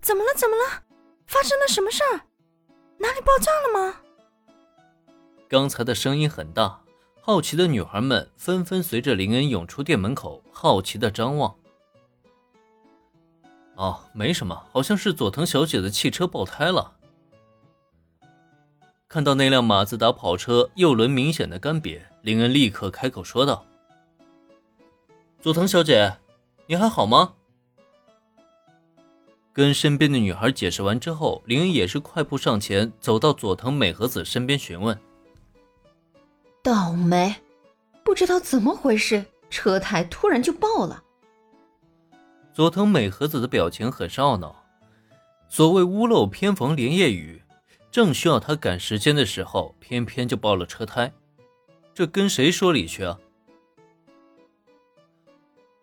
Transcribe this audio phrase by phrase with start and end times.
[0.00, 0.32] 怎么了？
[0.34, 0.82] 怎么了？
[1.26, 2.20] 发生了什么事儿？
[2.98, 4.00] 哪里爆炸了吗？
[5.48, 6.82] 刚才的声音很大，
[7.20, 11.54] 好奇的女孩们纷纷随着林恩涌出店门口，好奇的张望。
[13.76, 16.96] 哦，没什么，好像是佐藤小姐的汽车爆胎了。
[19.08, 23.66] 看到那辆马自达跑车右轮明显的干瘪，林恩立刻开口说道
[25.40, 26.18] ：“佐藤小姐，
[26.66, 27.34] 你还好吗？”
[29.52, 34.98] 跟身边的女孩解释完之后，林恩也是快步上前，走到佐藤美和子身边询问
[36.62, 37.34] ：“倒霉，
[38.04, 41.02] 不知道怎么回事，车胎突然就爆了。”
[42.54, 44.64] 佐藤美和子的表情很是懊恼。
[45.48, 47.42] 所谓屋漏偏逢连夜雨，
[47.90, 51.12] 正需要他赶时间的时候，偏偏就爆了车胎，
[51.92, 53.18] 这跟谁说理去啊？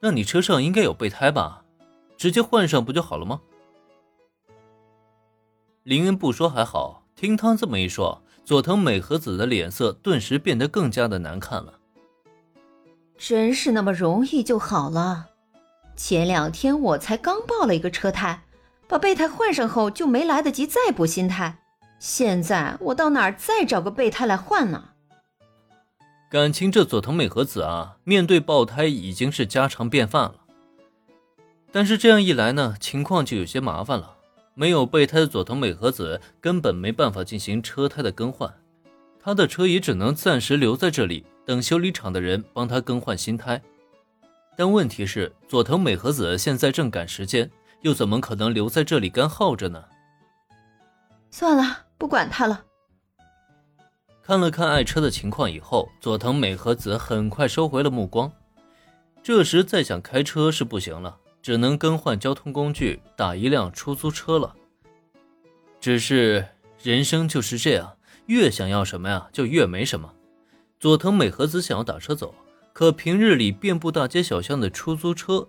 [0.00, 1.64] 那你车上应该有备胎吧？
[2.18, 3.40] 直接换上不就好了吗？
[5.84, 11.74] 林恩不说还好，听他这么一说，佐藤美和子的脸色顿时变得更加的难看了。
[13.18, 15.26] 真是那么容易就好了？
[15.94, 18.44] 前两天我才刚爆了一个车胎，
[18.88, 21.58] 把备胎换上后就没来得及再补新胎。
[21.98, 24.82] 现在我到哪儿再找个备胎来换呢？
[26.30, 30.36] 感情这佐藤美和子啊，面对爆胎已经是家常便饭了。
[31.70, 34.16] 但是这样一来呢，情况就有些麻烦了。
[34.54, 38.52] 没有备胎的佐藤美和子根本没办法进行车胎的更换，
[39.20, 43.60] 他的车也只能暂时留在这里，等修理厂的人帮他更换新胎。
[44.56, 47.50] 但问题是，佐藤美和子现在正赶时间，
[47.82, 49.84] 又怎么可能留在这里干耗着呢？
[51.30, 52.64] 算了，不管他了。
[54.22, 58.30] 看了看爱车的情况以后，佐藤美和子很快收回了目光。
[59.22, 64.56] 这时再想开车是不行了，只能更换交通工具，打一辆出租车了。
[65.78, 66.42] 只是
[66.82, 70.10] 人生就是这样，越想要什么呀，就越没什么。
[70.80, 72.34] 佐藤美和子想要打车走。
[72.72, 75.46] 可平日里遍布大街小巷的出租车，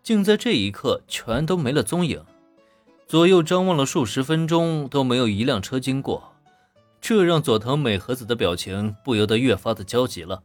[0.00, 2.24] 竟在这一刻全都没了踪影。
[3.08, 6.32] 左右张望了数十分钟，都没有一辆车经过，
[7.00, 10.40] 这让佐藤美和子的表情不由得越发的焦急了。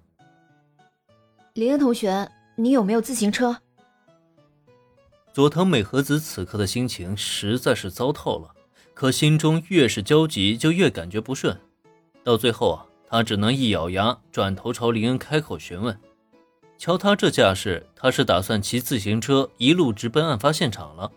[1.53, 3.55] 林恩同学，你有没有自行车？
[5.37, 8.55] 佐藤美和子此刻的心情实在是糟透了，
[8.95, 11.55] 可心中越是焦急，就越感觉不顺。
[12.23, 15.95] 到最后啊，他只能一咬牙，转头朝林恩开口询问。
[16.79, 21.11] 瞧他这架势，他是打算骑自行车一路直奔案发现场了。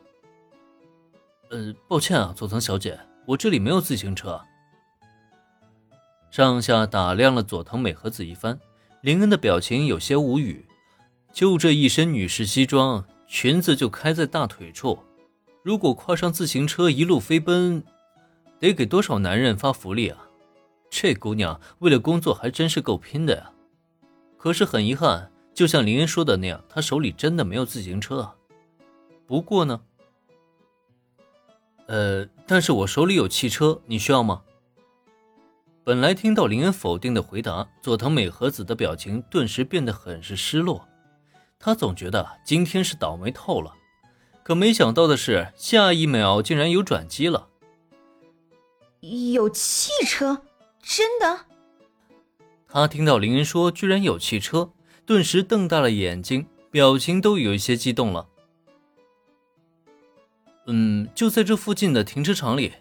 [1.48, 4.38] 呃，抱歉啊，佐藤小姐，我这里没有自行车。
[6.30, 8.60] 上下打量了佐藤美和子一番，
[9.00, 10.66] 林恩的表情有些无语。
[11.32, 14.98] 就这一身女士西装，裙子就开在大腿处，
[15.62, 17.84] 如果跨上自行车一路飞奔，
[18.58, 20.26] 得给多少男人发福利啊！
[20.91, 23.52] 这姑娘为了工作还真是够拼的呀。
[24.36, 25.30] 可是很遗憾。
[25.54, 28.34] 就像林恩说的那样，他手里真的没有自行车啊。
[29.26, 29.80] 不过呢，
[31.86, 34.42] 呃，但是我手里有汽车，你需要吗？
[35.84, 40.88] 本来听到林恩否定的回答，佐藤美和子的表情顿时变得很是失落。
[41.60, 43.75] 他总觉得今天是倒霉透了，
[44.43, 47.48] 可没想到的是，下一秒竟然有转机了。
[49.32, 50.43] 有汽车？
[50.82, 51.44] 真的？
[52.66, 54.72] 他听到林恩说居然有汽车。
[55.06, 58.28] 顿时瞪大了眼睛，表情都有一些激动了。
[60.66, 62.72] 嗯，就在这附近的停车场里。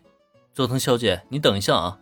[0.54, 2.00] 佐藤小姐，你等一下啊！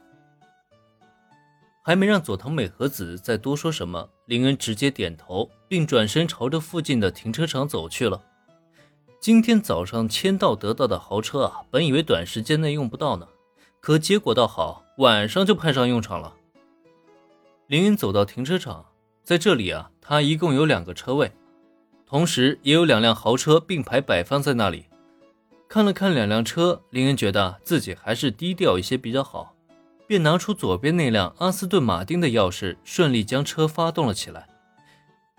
[1.82, 8.22] 还没让佐藤美和子再多说什么，林恩直接点头，并转身朝着附近的停车场走去了。
[9.20, 13.28] 今天早上签到得到的豪车啊，本以为短时间内用不到呢，
[13.80, 16.34] 可结果倒好，晚上就派上用场了。
[17.68, 18.86] 林恩走到停车场。
[19.24, 21.30] 在这里啊，他一共有两个车位，
[22.06, 24.86] 同时也有两辆豪车并排摆放在那里。
[25.68, 29.54] 看了看两辆车，林恩觉得自己还是低调一些比较好，
[30.08, 34.48] 便拿出左边那辆阿斯顿马丁的钥匙，顺利将车发动了起来。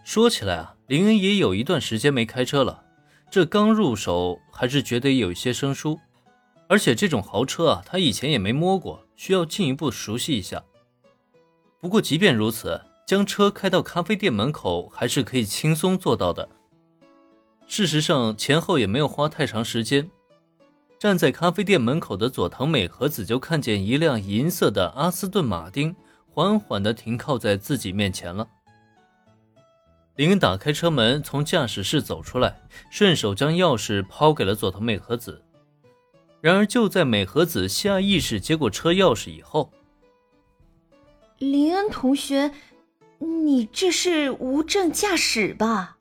[0.09, 2.83] 说起来啊，林恩也有一段时间没开车了，
[3.31, 6.01] 这刚入手还是觉得有一些生疏，
[6.67, 10.65] 而且这种豪车啊，他以前也没摸过，需要进一步熟悉一下。
[11.79, 12.81] 不过即便如此。
[13.07, 16.49] 将车开到咖啡店门口，还是可以轻松做到的。
[17.67, 20.11] 事实上，前后也没有花太长时间。
[20.99, 25.95] 站在咖啡店门口的佐藤美和子就看见一辆银色的阿斯顿马丁
[26.31, 28.49] 缓缓地停靠在自己面前了。
[30.19, 32.61] 林恩打开车门，从驾驶室走出来，
[32.91, 35.45] 顺手将钥匙抛给了佐藤美和子。
[36.41, 39.73] 然而就在美和子下意识接过车钥匙以后，
[41.39, 42.51] 林恩同学，
[43.21, 45.99] 你这是无证驾驶吧？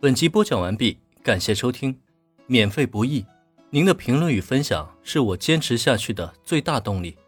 [0.00, 2.00] 本集播讲完毕，感谢收听，
[2.46, 3.22] 免费不易，
[3.68, 7.18] 您的评论与分享是我坚持下去的最大动力。